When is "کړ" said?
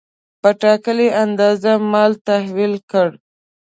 2.91-3.09